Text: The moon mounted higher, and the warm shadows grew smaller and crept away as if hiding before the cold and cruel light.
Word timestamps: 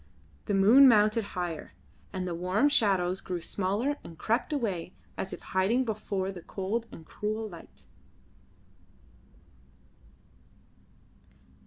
The 0.45 0.55
moon 0.55 0.87
mounted 0.87 1.23
higher, 1.37 1.73
and 2.11 2.27
the 2.27 2.33
warm 2.33 2.69
shadows 2.69 3.21
grew 3.21 3.39
smaller 3.39 3.97
and 4.03 4.17
crept 4.17 4.51
away 4.51 4.93
as 5.15 5.31
if 5.31 5.41
hiding 5.41 5.85
before 5.85 6.31
the 6.31 6.41
cold 6.41 6.87
and 6.91 7.05
cruel 7.05 7.47
light. 7.47 7.85